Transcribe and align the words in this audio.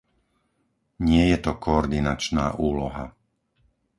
Nie 1.09 1.23
je 1.31 1.37
to 1.45 1.51
koordinačná 1.65 2.45
úloha. 2.67 3.05